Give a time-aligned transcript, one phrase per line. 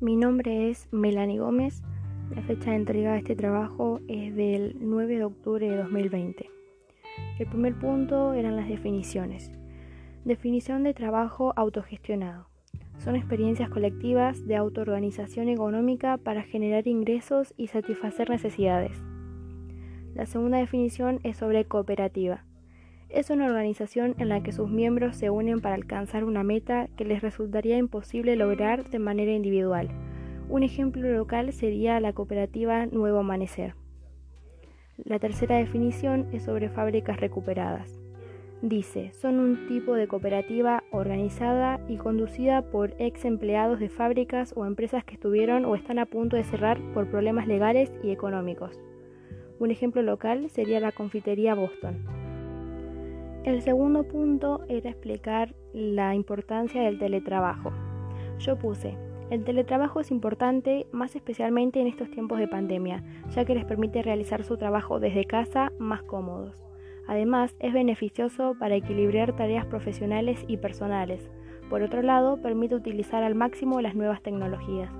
[0.00, 1.82] nombre es Melanie Gómez.
[2.34, 6.50] La fecha de entrega de este trabajo es del 9 de octubre de 2020.
[7.38, 9.52] El primer punto eran las definiciones.
[10.24, 12.48] Definición de trabajo autogestionado.
[12.98, 19.02] Son experiencias colectivas de autoorganización económica para generar ingresos y satisfacer necesidades.
[20.14, 22.44] La segunda definición es sobre cooperativa
[23.12, 27.04] es una organización en la que sus miembros se unen para alcanzar una meta que
[27.04, 29.88] les resultaría imposible lograr de manera individual.
[30.48, 33.74] Un ejemplo local sería la cooperativa Nuevo Amanecer.
[34.96, 38.00] La tercera definición es sobre fábricas recuperadas.
[38.62, 44.66] Dice, son un tipo de cooperativa organizada y conducida por ex empleados de fábricas o
[44.66, 48.78] empresas que estuvieron o están a punto de cerrar por problemas legales y económicos.
[49.58, 52.19] Un ejemplo local sería la confitería Boston.
[53.42, 57.72] El segundo punto era explicar la importancia del teletrabajo.
[58.38, 58.98] Yo puse,
[59.30, 64.02] el teletrabajo es importante más especialmente en estos tiempos de pandemia, ya que les permite
[64.02, 66.66] realizar su trabajo desde casa más cómodos.
[67.08, 71.30] Además, es beneficioso para equilibrar tareas profesionales y personales.
[71.70, 74.92] Por otro lado, permite utilizar al máximo las nuevas tecnologías.